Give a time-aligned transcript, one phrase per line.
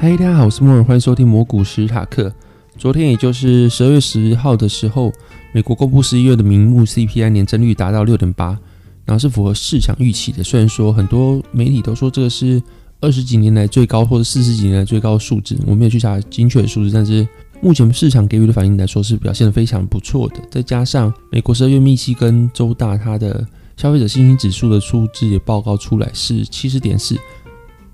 [0.00, 2.32] 嗨，大家好，我是莫尔，欢迎收听魔股史塔克。
[2.76, 5.12] 昨天，也就是十二月十号的时候，
[5.52, 8.56] 美国公布十一月的名目 CPI 年增率达到六点八，
[9.04, 10.44] 然后是符合市场预期的。
[10.44, 12.62] 虽然说很多媒体都说这个是
[13.00, 17.26] 二十几年来最高或者四十几年来最高的数字，我没有去查精确的数字，但是
[17.60, 20.36] 目前市场给予的反应来说是表现的非常不错的。
[20.48, 23.44] 再加上美国十二月密西根州大它的
[23.76, 27.16] 消费者信心指数的数字也报告出来是七十点四。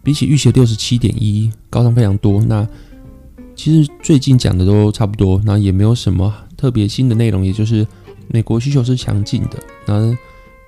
[0.05, 2.41] 比起预期六十七点一高上非常多。
[2.43, 2.69] 那
[3.57, 7.45] 其实最近讲的都差不多，那也没有什么特别新的内容。
[7.45, 7.87] 也就是
[8.29, 10.17] 美国需求是强劲的，那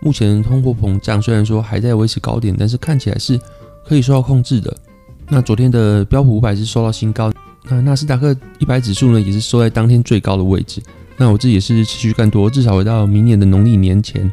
[0.00, 3.38] 目前通货膨胀虽然说还在维持高点，但是看起来是
[3.86, 4.74] 可以受到控制的。
[5.28, 7.30] 那昨天的标普五百是收到新高，
[7.64, 10.80] 那纳斯达克一百指数呢也是收在当天最高的位置。
[11.16, 14.32] 那我自己也是持续干多，至少回到明年的农历年前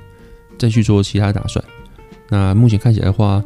[0.58, 1.64] 再去做其他打算。
[2.30, 3.44] 那目前看起来的话。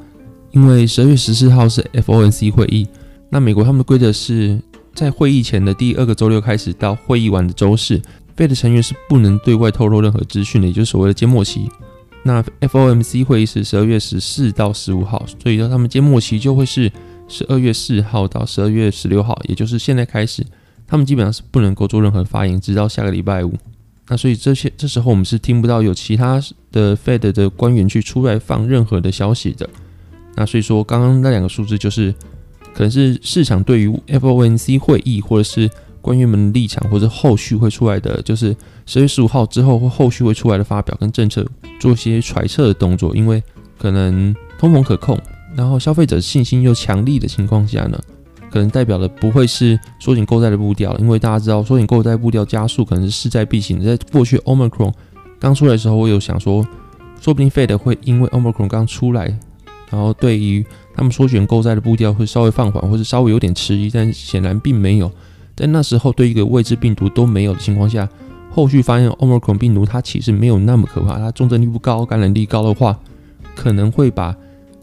[0.51, 2.87] 因为十二月十四号是 FOMC 会议，
[3.29, 4.59] 那美国他们的规则是
[4.95, 8.01] 在会议前的第二个周六开始到会议完的周四
[8.35, 11.69] ，Fed 成员是不能对外透露任何资讯的，也就是所谓的缄默期。
[12.23, 16.91] 那 FOMC 会议是十二月十四到十五号，所以说他们缄默期就会是
[17.27, 20.45] 十二月四号到十二月十六号，也就是现在开始，
[20.87, 23.53] 他们基本上是不能够做任何发言，直到下个礼拜五。
[24.09, 29.69] 那所以这些这时候我们是听不到有其他的 Fed 的官员去出来放任何的消息的。
[30.39, 32.13] 那所以说，刚刚那两个数字就是，
[32.73, 35.67] 可能是市场对于 FOMC 会议或者是
[35.99, 41.43] 官员们的立场，或者后续会出来的，就是十月十五号之后或后续会出来的发表跟政策，
[41.79, 43.15] 做一些揣测的动作。
[43.15, 43.41] 因为
[43.79, 45.19] 可能通膨可控，
[45.55, 47.99] 然后消费者信心又强力的情况下呢，
[48.51, 50.95] 可能代表的不会是缩紧购债的步调。
[50.99, 53.83] 因为大家知道，缩紧购债步调加速，可能是势在必行。
[53.83, 54.93] 在过去 Omicron
[55.39, 56.63] 刚出来的时候，我有想说，
[57.19, 59.35] 说不定 Fed 会因为 Omicron 刚出来。
[59.89, 65.11] 然后对于他们缩减购债的步调会稍微放缓，或者稍微有点迟疑，但显然并没有。
[65.55, 68.07] 在那时候，对一个未知病毒都没有的情况下，
[68.51, 72.97] 后续发现 Omicron 病毒它其实没有那么可怕，它重症率不高，感染力高的话，
[73.55, 74.35] 可能会把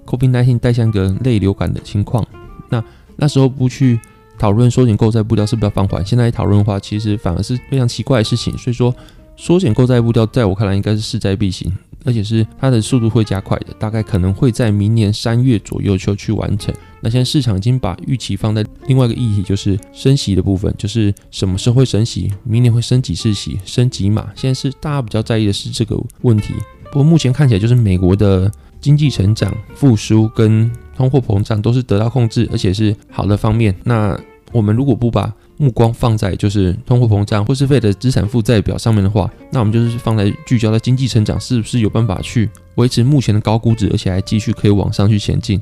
[0.06, 2.26] COVID-19 带向一个类流感的情况。
[2.70, 2.82] 那
[3.16, 4.00] 那时候不去
[4.36, 8.56] 讨论缩减购债步调是不是要放缓，现在讨论的话，其实反而是非常奇怪的事情。
[8.58, 8.92] 所以说，
[9.36, 11.72] 缩减购债步调在我看来应该是势在必行。
[12.04, 16.72] 而且是它的速度会加快的，大概可能会在明年三月左右就去完成。
[17.00, 24.30] 那现在市场已经把预期放在另外一个议题，就是升息的部分，就是什么时候会升息，明年会升几次息，升几码。
[24.34, 26.54] 现在是大家比较在意的是这个问题。
[26.84, 28.50] 不过目前看起来，就是美国的
[28.80, 33.74] 经济成长复苏跟通货膨胀都是得到控制，而且是好的方面。
[33.84, 34.18] 那
[34.52, 45.60] 我们如果不把目光放在就是通货膨胀或是费的资产负债表上面的话，那我们就是放在聚焦在经济成长是不是有办法去维持目前的高估值，而且还继续可以往上去前进。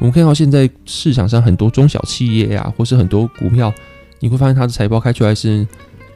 [0.00, 3.72] 我们看到现在市场上很多中小企业呀，或是很多股票，
[4.18, 5.66] 你会发现它的财报开出来是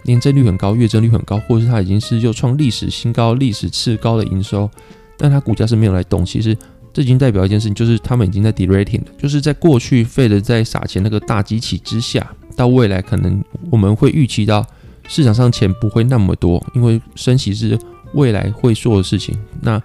[0.03, 4.69] 年增率很高，月增率很高，或是它已经是又创历史新高、历史次高的营收，
[5.17, 6.25] 但它股价是没有来动。
[6.25, 6.57] 其实
[6.93, 12.29] 这已经代表一件事情，就是他们已经在 derating 了，就是在过去费的在撒钱那个大机器之下。
[12.57, 14.67] 到未来可能我们会预期到
[15.09, 17.79] 市场上钱不会那么多，因为升息是
[18.15, 19.37] 未来会做的事情。
[19.61, 19.81] 那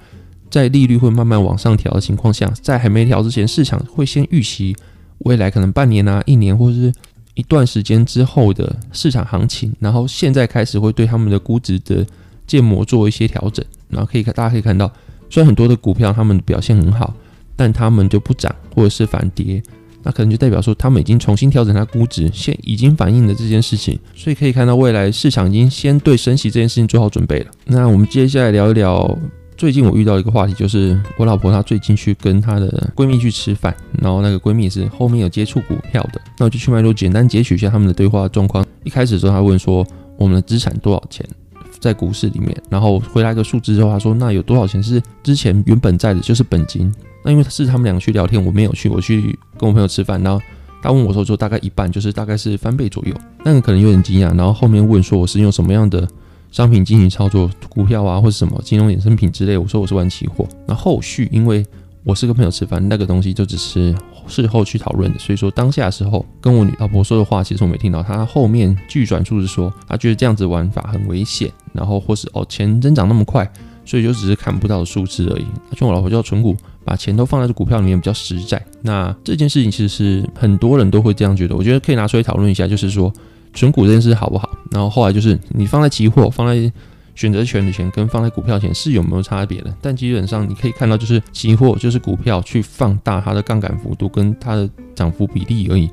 [0.50, 4.76] 在利率会慢慢往上调的情况下，在还没调之前，市场会先预期
[5.20, 6.94] 未来可能半年啊、一年或者是
[7.36, 12.06] 一段时间之后的市场行情，然后现在开始会对他们的估值的
[12.48, 13.64] 建模做一些调整。
[13.90, 14.92] 然后可以看，大家可以看到，
[15.30, 17.14] 虽然很多的股票他们表现很好，
[17.56, 19.62] 但他们就不涨或者是反跌。
[20.04, 27.52] 那可能就代表说，他们已经重新调整它估值，现已经反映了这件事情，所以可以看到未来市场已经先对升息这件事情做好准备了。
[27.66, 29.18] 那我们接下来聊一聊，
[29.58, 38.66] 最近我遇到一个话题，就是我老婆她最近去跟她的闺蜜去吃饭，然后那个闺蜜是后面有接触股票的，那我就去脉络简单截取一下他们的对话状况。
[38.86, 39.86] 一开始的时候，她问说
[40.18, 41.26] 我们的资产多少钱
[41.82, 46.90] 在股市里面，然后回来一个数字之后，她说那有多少钱是之前原本在的，就是本金。
[47.24, 50.22] 那因为是他们两个去聊天，我没有去，我去跟我朋友吃饭。
[50.24, 50.42] 然后
[50.82, 53.14] 他问我说，说大概一半，就是大概是翻倍左右。
[53.44, 54.36] 那个可能有点惊讶。
[54.38, 56.08] 然后后面问说我是用什么样的
[56.52, 59.58] 商品进行操作，股票啊，或者什么金融衍生品之类。
[59.58, 60.48] 我说我是玩期货。
[60.66, 61.66] 那后续因为
[62.06, 63.94] 我是跟朋友吃饭，那个东西就只是
[64.28, 65.20] 事后去讨论的。
[65.20, 68.02] 所以说当下的时候跟我女老婆说的话，其实我没听到。
[68.02, 73.52] 他后面据转述是说，他觉得这样子玩法很危险，然后或是哦钱增长那么快。
[73.86, 75.46] 所以就只是看不到数字而已。
[75.76, 76.56] 像我老婆叫存股，
[76.90, 78.60] 把钱都放在这股票里面比较实在。
[78.82, 81.56] 那这件事情其实是很多人都会这样觉得。
[81.56, 83.14] 我觉得可以拿出来讨论一下，就是说
[83.54, 84.50] 存股这件事好不好？
[84.72, 86.72] 然后后来就是你放在期货、放在
[87.14, 89.72] 选择权的钱跟放在股票钱是有没有差别的？
[89.80, 95.88] 但基本上你可以看到，就是期货就是股票去放大它的杠杆幅度跟它的涨幅比例而已。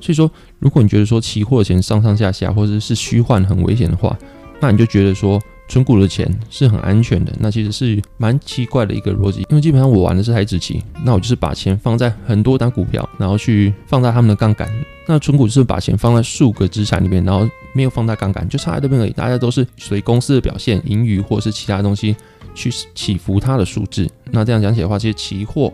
[0.00, 0.30] 所以说，
[0.60, 4.16] 如果你觉得说期货钱上上下下或者是虚幻很危险的话，
[4.60, 9.40] 那你就觉得说存股的钱是很安全的，那其实是蛮奇怪的一个逻辑。
[9.50, 14.68] 因为基本上我玩的是海子棋，那我就是把钱放在很多单股票，然后去放大他们的杠杆。
[15.06, 19.10] 那存股就是把钱放在数个资产里面，然后没有放大杠杆，就差在这边而已。
[19.10, 22.16] 大家都是随公司的表现、盈余或是其他东西
[22.54, 24.08] 去起伏它的数字。
[24.30, 25.72] 那这样讲起来的话，其实期货。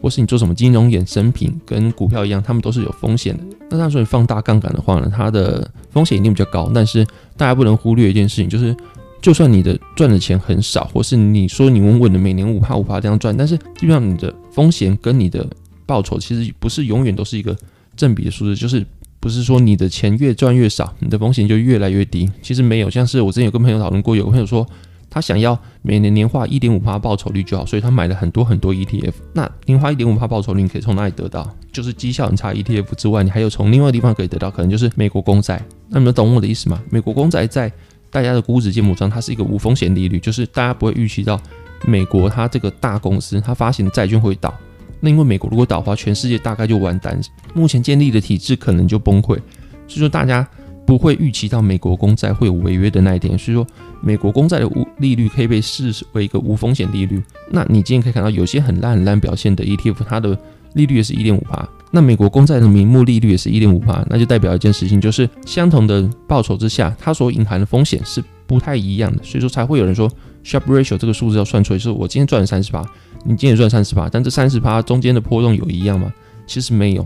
[0.00, 3.42] 或是你做什么金融衍生品，跟股票一样，他们都是有风险的。
[3.62, 6.70] 那当然说你放大杠杆的话呢，它的风险一定比较高。
[6.72, 7.04] 但是
[7.36, 8.72] 大家不能忽略一件事情，就是
[9.20, 15.46] 就算你的赚的钱很少，或是你说你稳稳的每年五趴五趴这样赚，但是基本上你的风险跟你的
[15.86, 17.56] 报酬其实不是永远都是一个
[17.96, 18.84] 正比的数字，就是
[19.20, 22.30] 不是说你的钱越赚越少，你的风险就越来越低。
[22.42, 24.66] 其实没有，像是我之前有跟朋友讨论过，有朋友说。
[25.10, 29.14] 他想要每年年化一点五趴报酬率就好，所以他买了很多很多 ETF。
[29.32, 31.50] 那年化一点五趴报酬率你可以从哪里得到？
[31.72, 35.64] 就是绩效很差 ETF 之外，你还有从另外地方可以得到，可能就是美国公债。
[35.88, 36.78] 那你们懂我的意思吗？
[36.90, 37.72] 美国公债在
[38.10, 41.40] 大家的估值建模上，它是一个无风险利率，就是大家不会预期到
[41.86, 44.52] 美国它这个大公司它发行的债券会倒。
[45.00, 47.20] 那因为美国如果倒的话，全世界大概就完蛋，
[47.54, 49.36] 目前建立的体制可能就崩溃。
[49.86, 50.46] 所以说大家。
[50.88, 53.66] 不会预期到美国公债会有违约的那一天，所以说
[54.00, 57.22] 美国公债的无利率可以被视为一个无风险利率。
[57.50, 60.34] 那你今天可以看到有些很烂很烂表现的 ETF，它的
[60.78, 61.68] 利率也是一点五帕。
[61.90, 69.22] 那美国公债的名目利率也是一点五帕，那就代表一件事情，就是相同的报酬之下，它所隐含的风险是不太一样的。
[69.22, 70.08] 所以说才会有人说
[70.42, 72.82] s h a r p ratio 这个数字要算出来，就是我今天赚了三十八，
[73.24, 76.10] 你今天赚三十八，但这三十八中间的波动有一样吗？
[76.46, 77.04] 其实没有。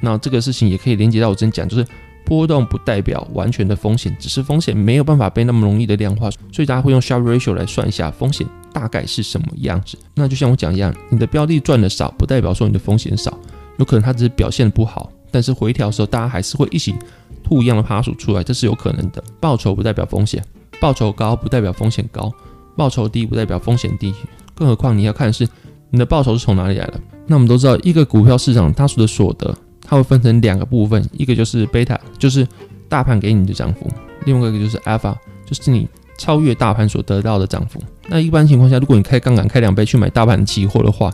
[0.00, 1.86] 那这个事情也可以连接到我之前讲，就是。
[2.26, 9.96] 波动不代表完全的风险，只是风险没有办法被那么容易的量化，所以大家会用 s h a r p ratio 来算一下风险大概是什么样子。
[10.14, 13.32] 那就像我讲一样，你的标的赚的少，不代表说你的风险少，
[13.78, 16.94] 有可能它只是表现的不好，但是回调的时候大家还是会一起
[17.42, 19.22] 吐一样的趴数出来，这是有可能的。
[19.40, 20.44] 报酬不代表风险，
[20.80, 22.30] 报酬高不代表风险高，
[22.76, 24.12] 报酬低不代表风险低，
[24.54, 25.48] 更何况你要看的是
[25.90, 27.00] 你的报酬是从哪里来的。
[27.26, 29.56] 那我们都知道，一个股票市场它所的所得。
[29.86, 32.48] 它会分成两个部分，一个就是贝塔，就是
[32.88, 33.86] 大盘给你的涨幅；
[34.24, 35.86] 另外一个就是阿尔法，就是你
[36.18, 37.80] 超越大盘所得到的涨幅。
[38.08, 41.12] 那一般情况下，如果你开杠杆开两倍去买大盘期货的话，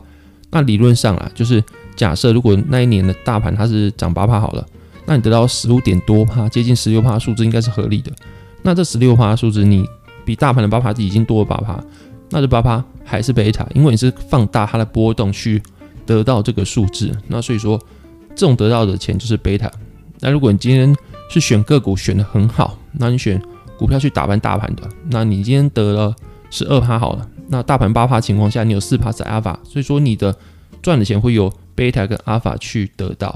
[0.51, 1.63] 那理论上啊，就是
[1.97, 4.67] 假设如果那一年的大盘它是涨八趴好了，
[5.07, 8.11] 那你得到十五点多趴，接近十六趴数字应该是合理的。
[8.63, 9.85] 那这十六趴数字，你
[10.25, 11.83] 比大盘的八趴已经多了八趴，
[12.31, 15.63] 那这八趴还是贝塔，因为你是放大它的波动去
[16.05, 17.11] 得到这个数字。
[17.27, 17.81] 那所以说。
[18.37, 19.71] 这种得到的钱就是贝塔。
[20.21, 20.97] 那如果你今天
[21.29, 23.43] 是选个股选的很好，那你选
[23.81, 26.15] 股票去打败大盘的，那你今天得了
[26.51, 27.27] 十二趴好了。
[27.49, 30.37] 那大盘八趴情况下，你有四趴是阿尔法，所以说你的
[30.83, 33.35] 赚的钱会有贝塔跟阿尔法去得到。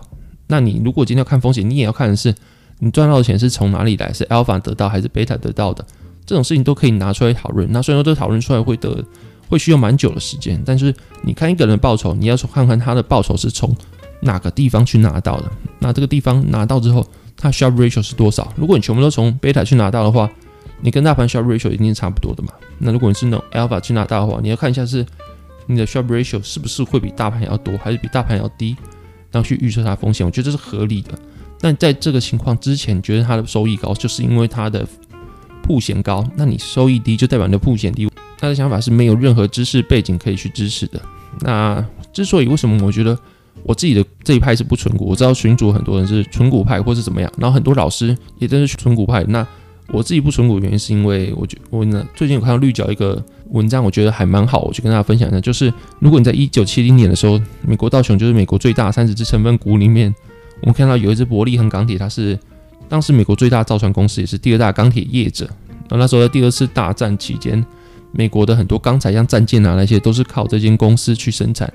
[0.48, 2.34] 那你如果今天要看风险，你也要看的是
[2.80, 5.82] 你赚到的钱是从哪里来，是阿尔法得到还是贝塔得到的？
[6.26, 7.66] 这种事情都可以拿出来讨论。
[7.72, 9.02] 那虽然说这讨论出来会得
[9.48, 13.74] 会需要蛮久的时间，但是你看一个人报酬，你要看看他的报酬是从。
[14.20, 15.52] 哪个地方去拿到的？
[15.80, 17.06] 那这个地方拿到之后，
[17.44, 18.50] 它 s h a r p ratio 是多少？
[18.56, 20.30] 如果你全部都从贝塔去拿到的话，
[20.80, 22.48] 你跟大盘 s h a r p ratio 一定是差不多的嘛。
[22.78, 25.04] 那如果你是那种 Alpha 去拿到的话，你要看一下是
[25.66, 28.74] 你的 s h a r p ratio 是不是会比大盘要多，还是比大盘要低，
[29.30, 30.26] 然后去预测它风险。
[30.26, 31.10] 我觉得这是合理的。
[31.60, 34.88] 但在这个情况之前，觉得它的收益高，就是因为它的
[35.62, 36.26] 铺险高。
[36.36, 38.10] 那你收益低，就代表你的铺险低。
[38.38, 40.98] 他的想法是没有任何知识背景可以去支持的。
[41.40, 43.18] 那之所以为什么我觉得？
[43.64, 49.24] 我自己的这一派是不纯股，我知道群主很多人是纯股派或是怎么样，然后很多老师也都是纯股派。
[49.24, 49.46] 那
[49.88, 55.40] 我自己不纯股原因是因为我觉我呢最近有看到绿角一个文章，我觉得还蛮好，我去跟大家分享一下。
[55.40, 60.14] 就是如果你在一九七零年的时候，美国道琼就是美国最大三十只成分股里面，
[60.60, 62.38] 我们看到有一只伯利恒钢铁，它是
[62.88, 65.48] 当时美国最大造船公司，也是第二大钢铁业者。
[65.90, 67.64] 那那时候在第二次大战期间，
[68.12, 71.72] 美国的很多钢材像战舰啊那些都是靠这间公司去生产。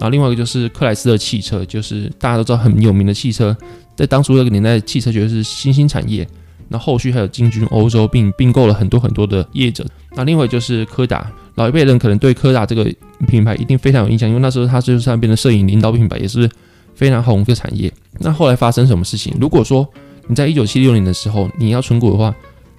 [0.00, 3.56] 然后另外一个就是克莱斯勒汽车，就是大家都知道很有名的汽车，
[3.96, 6.26] 在当初那个年代，汽车绝对是新兴产业。
[6.70, 9.86] 那后续还有进军欧洲，并并购了很多很多的业者。
[10.14, 12.84] 那另外就是柯达，老一辈人可能对柯达这个
[13.26, 16.48] 品牌一定非常有印象，因为那时候它就是那边的摄影领导品牌，也是
[16.94, 17.90] 非常红的产业。
[18.18, 19.34] 那后来发生什么事情？
[19.40, 19.88] 如果说
[20.26, 22.34] 你在一九七六年的时候你要存股的话，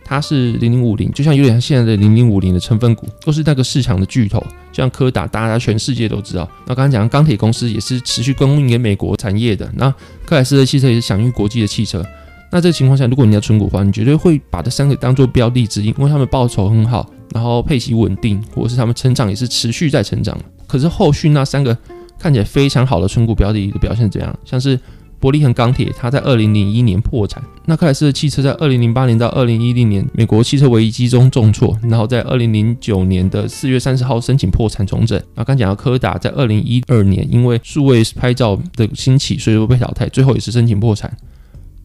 [0.09, 6.49] 它是零零五零，就像有点像现在的零零五零的成分股，都是那个市场的巨头，像柯达，大家全世界都知道。
[6.65, 9.71] 那刚刚讲钢铁公司也是持续供应给美国产业的。
[9.75, 9.93] 那
[10.25, 12.03] 克莱斯勒汽车也是享誉国际的汽车。
[12.51, 20.35] 那这个情况下，如果你要存股的话，你绝对会把这三个当做标的之一，因为他们报酬很好，然后配息稳定，或者是他们成长也是持续在成长。
[20.65, 21.77] 可是后续那三个
[22.17, 24.35] 看起来非常好的存股标的的表现怎样？
[24.43, 24.79] 像是
[25.19, 27.43] 伯利恒钢铁，它在二零零一年破产。
[27.65, 35.21] 那克莱斯勒汽车在二零零八年到二零一零年，美国汽车危机中重挫，然后在二零零九年的四月三十号申请破产重整。
[35.35, 41.11] 那刚讲到柯达在二零一二年因为数位拍照的兴起，所以说被淘汰，最后也是申请破产。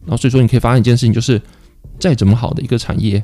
[0.05, 1.41] 然后所以说你可以发现一件事情，就是
[1.99, 3.21] 再怎么好的一个产业。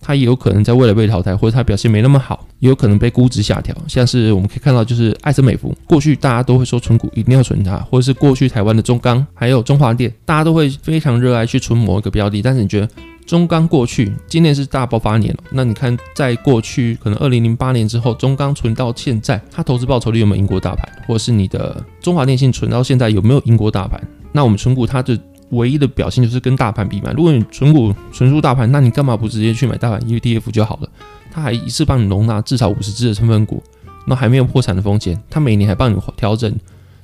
[0.00, 3.76] 它也有可能在未来被淘汰，或者它表现没那么好，也有可能被估值下调。
[3.86, 12.40] 像是我们可以看到，就是艾森美孚，过去大家都会说存股一定要存它，或者是过去台湾的中钢，还有中华电，大家都会非常热爱去存某一个标的。
[12.40, 12.88] 但是你觉得
[13.26, 20.88] 中钢过去今年是大爆发年，那你看在过去可能二零零八年之后，中钢存到现在，它投资报酬率有没有赢过大盘？
[21.06, 24.00] 或者是你的中华电信存到现在有没有赢过大盘？
[24.32, 25.18] 那我们存股它的。
[25.50, 27.12] 唯一的表现就是跟大盘比嘛。
[27.16, 30.88] 如果你纯股纯入大盘，那你干嘛不直接去买大盘 ETF 就好了？
[31.32, 33.62] 它还一次帮你容纳至少五十只的成分股，
[34.06, 35.20] 那还没有破产的风险。
[35.30, 36.52] 它每年还帮你调整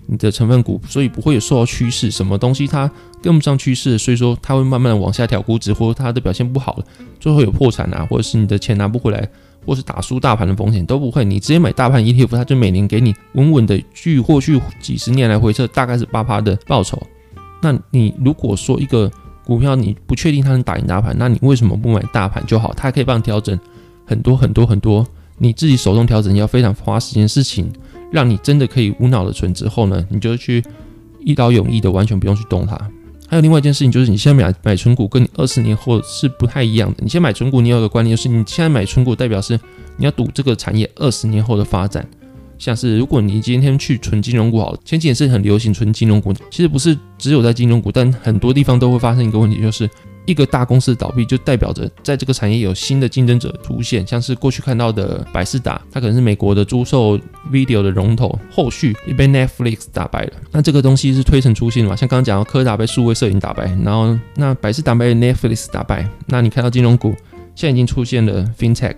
[0.07, 2.11] 你的成分股，所以不会有受到趋势。
[2.11, 2.91] 什么东西它
[3.23, 6.85] 跟不上趋势，所以说它会慢慢的往下调估值，或者它的表现不好了，
[7.21, 9.29] 最后有破产啊，或者是你的钱拿不回来，
[9.65, 11.25] 或是打输大盘的风险都不会。
[11.25, 17.01] 你直接买大盘 ETF，它就每年给你稳稳的，据过去几十年来回测，大概是八趴的报酬。
[17.63, 19.11] 那你如果说一个
[19.45, 22.73] 股票你不确定它能打赢大盘，那你为什么不买大盘就好？
[22.75, 23.59] 它可以帮你调整
[24.05, 25.07] 很多很多很多，
[25.39, 27.73] 你自己手动调整要非常花时间事情，
[28.11, 30.63] 让你真的可以无脑的存之后呢，你就去
[31.21, 32.77] 一劳永逸的完全不用去动它。
[33.29, 36.99] 还有另外一件事情就是，你现在买买存股跟你二十年后是不太一样的。
[36.99, 39.59] 你先买存股，你有个观念就是，你现在买存股代表是
[39.97, 42.09] 你要赌这个产业二十年后的发展。
[42.59, 49.89] 像是如果你今天去存金融股，好，前几年是很流行存金融股，其实不是只有在金融股，但很多地方都会发生一个问题，就是
[50.25, 54.05] 一个大公司倒闭，就代表着在这个产业有新的竞争者出现。
[54.07, 57.19] 像是过去看到的百事达，它可能是美国的租售
[57.53, 60.33] video 的龙头，后续也被 Netflix 打败了。
[60.51, 61.95] 那这个东西是推陈出新嘛？
[61.95, 67.15] 像刚刚讲到柯达被数位摄影打败，然后那百事达被 Netflix 打败，那你看到金融股
[67.55, 68.97] 现在已经出现了 FinTech。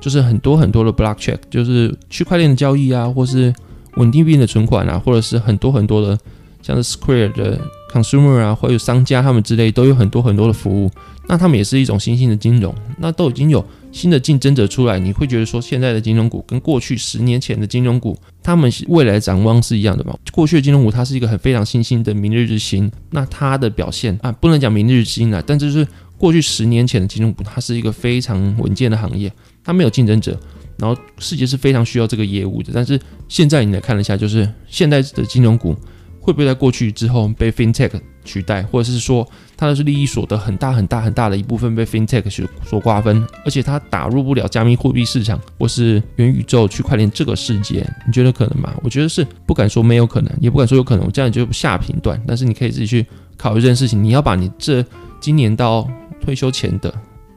[0.00, 3.52] 就是很多很多的 block check，就是区块链的交易啊，或是
[3.96, 6.18] 稳定币的存款啊，或者是很多很多的，
[6.62, 7.60] 像是 Square 的
[7.92, 10.90] consumer 啊，或有商家他们之类，都有很多很多的服务。
[11.28, 14.98] 那他们也是一种新兴的金融，那都已经有新的竞争者出来。
[14.98, 20.12] 你会觉得说，现在的金融股跟过去十年前的金融股，他们未来展望是一样的吗？
[20.32, 25.86] 过去的金融股它是一个很非常新兴的明日之星，那它的表现啊，不能讲明日之星啊，但就是
[26.20, 29.32] 过去十年前的金融股，它是一个非常稳健的行业。
[29.64, 30.38] 它没有竞争者，
[30.76, 32.70] 然后世界是非常需要这个业务的。
[32.74, 35.74] 但是现在你来看了一下，就是现在的金融股
[36.20, 48.74] 会不会在过去之后被 FinTech 取代，或者是说它的是利益所得很大很大很大的一部分被 FinTech 所所瓜分，而且它打入不了加密货币市场或是元宇宙区块链这个世界，你觉得可能吗？
[48.82, 52.22] 我觉得是不敢说没有可能，也不敢说有可能，我这样就下评断。
[52.26, 53.06] 但是你可以自己去
[53.38, 54.84] 考虑这件事情，你要把你这
[55.20, 55.88] 今年到
[56.20, 56.94] 退休前的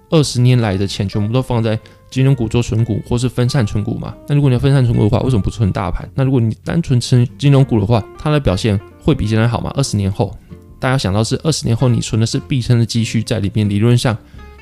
[0.09, 1.79] 二十年来的钱全部都放在。
[2.13, 4.13] 金融股做存股或是分散存股嘛？
[4.27, 6.07] 那如果你要分散存股的话，为什么不存大盘？
[6.13, 9.73] 那如果你单纯存金融股的话，它的表现会比现在好吗？
[9.75, 10.31] 二十年后，
[10.79, 14.15] 大家想到是二十年后你存的是毕生的积蓄在里面，理论上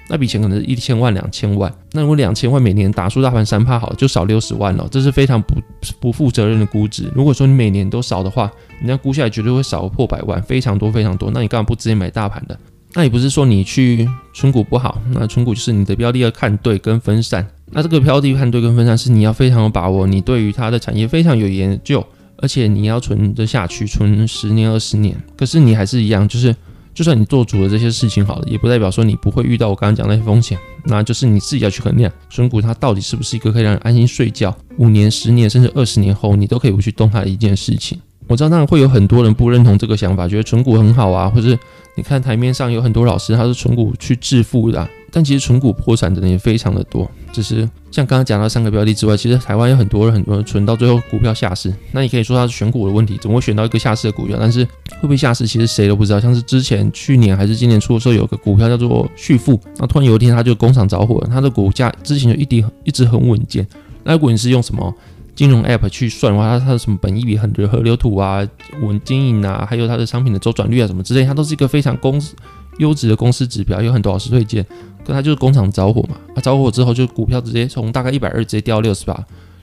[0.07, 1.69] 那笔钱可能是一千万、两千万。
[1.91, 5.55] 那如果两千万每年打出大盘三趴，好就少六十万了，这是非常不
[5.99, 7.11] 不负责任的估值。
[7.13, 8.49] 如果说你每年都少的话，
[8.79, 11.29] 你这样估下来绝对会少破百万，非常多非常多。
[11.33, 12.57] 那你干嘛不直接买大盘的？
[12.93, 17.48] 那也不是说你去存股不好，那存股就是你的标的要看对跟分散。
[17.71, 22.05] 那这个标的看对跟分散是你要非常有把握，你对于它的产业非常有研究，
[22.38, 25.15] 而且你要存得下去，存十年二十年。
[25.38, 26.53] 可是你还是一样，就是
[26.93, 30.57] 就算你做足了这些事情好了，也不代表说你不会遇到我刚刚讲那些风险。
[30.83, 37.98] 那就是你自己要去衡量存股它到底是不是一个可以让人安心睡觉，五年、十年甚至二十年后你都可以不去动它的一件事情。
[38.27, 41.57] 我知道当然会有很多人不认同这个想法，觉得存股很好啊，或者
[41.95, 47.10] 你看台面上有很多老师他是存股去致富的，但其实存股破产的人也非常的多。
[47.31, 54.38] 只是像刚刚讲到三个标的之外，其实台湾有很多人很多人存到最后股票下市，那你可以说它是选股的问题，怎么会选到一个下市的股票？
[54.39, 56.19] 但是会不会下市，其实谁都不知道。
[56.19, 63.67] 像是之前去年还是今年初的时候，有个股票叫做旭富，那突然有一天它就工厂着火了，它的股价之前就一滴一直很稳健。
[64.03, 64.93] 那如果你是用什么？
[65.41, 68.48] 金融 App 去算的话，它它的什么本益比、很多河流图啊、
[68.83, 72.36] 稳经营啊，还有它的商品的周转率啊什么之类，它都是一个非常公司
[72.77, 74.63] 优质的公司指标，有很多老师推荐。
[75.03, 79.19] 可它就是工厂着火嘛，啊着火之后就股票直接从大概一百二直接掉六十八，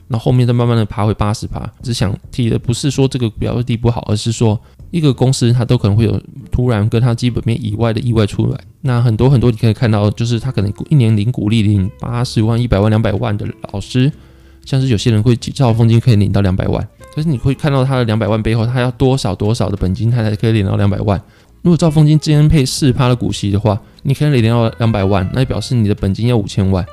[0.09, 1.71] 那后面再慢慢的爬回八十八。
[1.81, 4.59] 只想提的不是说这个标的不好，而是说
[4.91, 6.21] 一个公司它都可能会有
[6.51, 8.59] 突然跟它基本面以外的意外出来。
[8.81, 14.11] 那很多很多你可以看到，就是它可能一年领股利领八十万、一百万、两百万的老师。
[14.69, 21.19] 像是有些人会几兆风金可以领到两百万，可是你会看到他的两百万背后，他要多少多少的本金，他才可以领到两百万。
[21.63, 26.85] 如果兆丰金今天配四趴的股息的话，你可以领到两百万，那表示你的本金要五千万。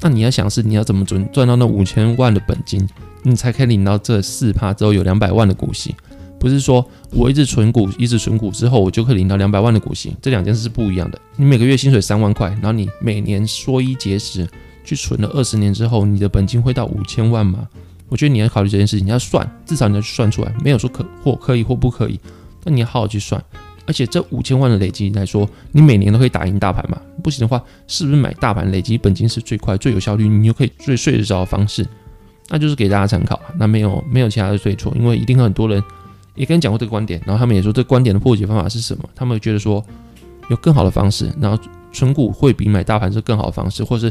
[0.00, 2.88] 那你要想是你要怎么赚赚到那五千万的本金，
[3.22, 5.94] 你才可以领到这四趴之后有两百万的股息。
[6.38, 11.20] 不是说我一直存股，一直存股之后，我就可以领到两百万的股息，这两件事是不一样的。
[11.36, 14.48] 你每个月薪水三万块，然后你每年缩衣节食
[14.90, 17.68] 去存了二十年之后，你的本金会到五千万吗？
[18.08, 22.18] 我觉得你要考虑这件事情，你要算，至少你要去算出来，没有说可或可以或不可以，
[22.64, 23.40] 那你要好好去算。
[23.86, 27.00] 而且这五千万的累积来说，你每年都可以打赢大盘嘛？
[27.22, 31.86] 不行的话，是不是买大盘累积本金是最快、最有效率，你又可以最睡得着的方式？
[32.48, 35.80] 那就是给大家参考，那没有没有其他的对错，因为一定很多人。
[36.36, 39.04] 也跟你讲过这个观点，然后他们也说这个观点的破解方法是什么？
[39.14, 39.84] 他们觉得说
[40.48, 44.10] 有更好的方式，然后存股会比买大盘是更好的方式，或是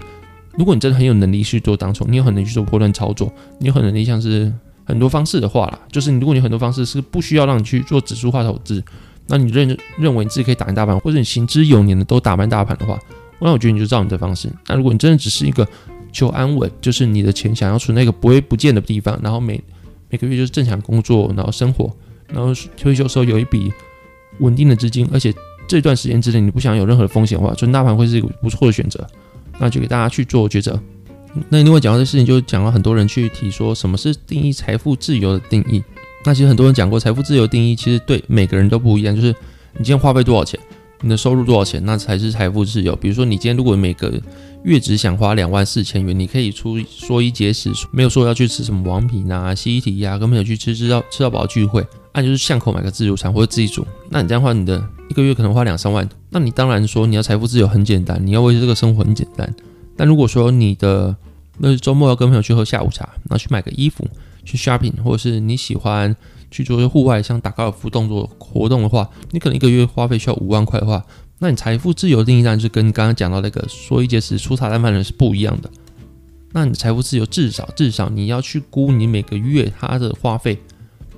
[0.59, 8.83] 如果你真的很有能力去做当冲，你有很能去做波段操作，你有很能力像是很多方式的话啦，就是你如果你很多方式是不需要让你去做指数化投资，
[9.27, 12.99] 那你认认为你自己可以打赢大盘，或者你行之有年的都打败大盘的话，
[13.39, 14.49] 那我觉得你就照你的方式。
[14.67, 15.65] 那如果你真的只是一个
[16.11, 19.63] 求安稳，就是你的钱想要存那个不会不见的地方，然后每
[20.09, 21.89] 每个月就是正常工作，然后生活。
[22.27, 23.71] 然后退休时候有一笔
[24.39, 25.33] 稳定的资金，而且
[25.69, 29.07] 这段时间之内你不想有任何的风险的话，存大盘会是一个不错的选择。
[29.59, 30.79] 那就给大家去做抉择。
[31.49, 35.83] 那另外讲到这事情，就讲了很多人去提说什么是定义财富自由的定义。
[36.25, 39.15] 那其实很多人讲过财富自由定义，其实对每个人都不一样。
[39.15, 39.27] 就是
[39.73, 40.59] 你今天花费多少钱，
[41.01, 42.95] 你的收入多少钱，那才是财富自由。
[42.95, 44.11] 比如说你今天如果每个
[44.63, 51.85] 月只想花两万四千元，你可以出说一节食，没有说要去吃什么王品啊、西提呀，跟朋友去吃吃到吃到饱聚会。
[52.13, 56.07] 那就是巷口买个自助餐或者自己煮，那你这样的话，你的一个月可能花两三万。
[56.31, 59.53] 那你当然说你要财富自由很简单，你要维持这个生活很简单。
[59.95, 61.15] 但如果说你的
[61.57, 64.07] 那周末要跟朋友去喝下午茶，然后去买个衣服，
[64.43, 66.15] 去 shopping，或者是你喜欢
[66.51, 71.05] 去做户外像打高尔夫动作活动的话，你可能一个月花费需要五万块的话，
[71.37, 75.69] 那你财富自由定义上就跟刚刚讲到那个说一节食粗茶淡饭人是不一样的。
[76.51, 80.59] 那你财富自由至少至少你要去估你每个月他的花费，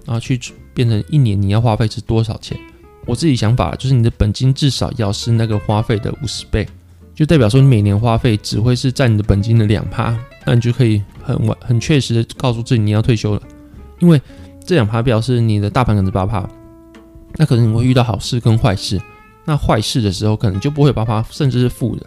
[0.05, 0.39] 然后去。
[0.73, 2.57] 变成一年你要花费是多少钱？
[3.05, 6.67] 我自己想法就是你的本金至少要是那个花费的五十倍，
[7.15, 13.41] 就代表说你每年花费只会是占你的本金的两趴，那你就可以很完很确实的告诉自己你要退休了，
[13.99, 14.21] 因为
[14.63, 16.47] 这两趴表示你的大盘可能是八趴，
[17.37, 19.01] 那可能你会遇到好事跟坏事，
[19.45, 22.05] 那坏事的时候可能就不会八趴，甚至是负的。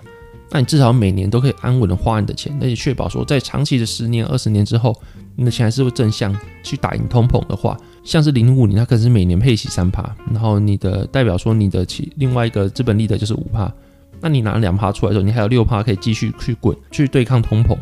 [0.51, 4.95] 那你至少每年都可以安稳的花你的钱，而且确保说在长期的十年、二十年之后，
[5.35, 13.73] 你的钱还是会正向去打赢通膨的话，像是零五年，它可能是每年配息三趴，然后你的代表说你的其另外一个资本利得就是五趴，
[14.21, 17.77] 那你拿两趴出来的时候，你还有六趴可以继续去滚去对抗通膨。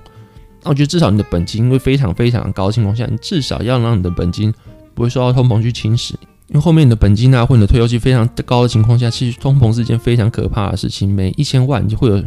[0.62, 4.54] 那我觉得至少你的本金会非常非常高的情况下，你至少要让你的本金
[4.94, 6.12] 不会受到通膨去侵蚀，
[6.48, 12.22] 因为后面你的本金啊或你的退休金非常高的情况下，其实通膨是一件非常可怕的事情，每一千万就会有。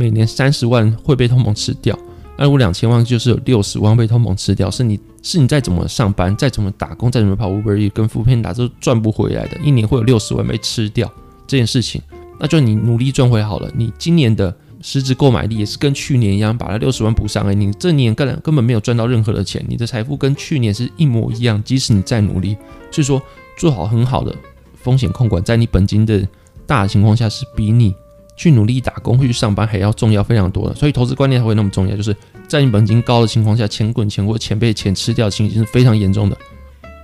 [0.00, 1.98] 每年三十万会被通膨吃掉，
[2.36, 4.96] 那如果两千万就是有六十万被通膨吃掉，是你
[5.30, 9.58] 是你再怎么上班，再怎么打工，再怎么跑 Uber 跟副片打，都赚不回来的。
[9.62, 11.06] 一年会有六十万被吃掉
[11.46, 12.00] 这件事情，
[12.40, 13.70] 那就你努力赚回好了。
[13.74, 17.52] 你今年的实质购买力也是跟去年一样，把那六十万补上来。
[17.52, 21.62] 你这年根本根本没有赚到任何的钱，你的财富跟去年是一模一样。
[21.62, 22.56] 即使你再努力，
[22.90, 23.20] 所以说
[23.58, 24.34] 做好很好的
[24.76, 26.26] 风险控管，在你本金的
[26.66, 27.94] 大的情况下，是比你。
[28.38, 31.96] 去努力打工，去上班还要重要非常多的，所以投资观念才会那么重要。
[31.96, 36.38] 就是在你本金高的情况下，钱滚钱或钱被钱吃掉的，情形是非常严重的。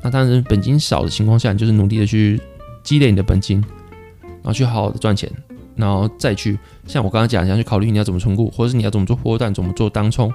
[0.00, 2.40] 那当然，本金少的情况下，你就是努力的去
[2.84, 3.58] 积累你的本金，
[4.22, 5.28] 然后去好好的赚钱，
[5.74, 10.32] 然后再去像我刚刚讲一样，去考虑你要怎么存股，或者是你要怎么做波段，怎么做当冲，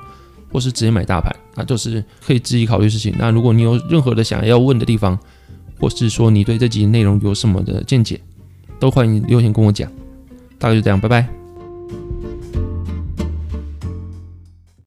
[0.51, 3.15] 或是直接买大盘，那都是可以自己考虑事情。
[3.17, 5.17] 那如果你有任何的想要问的地方，
[5.79, 8.19] 或是说你对这集内容有什么的见解，
[8.81, 9.89] 都欢迎留言跟我讲。
[10.60, 11.38] 大概就这样，拜拜。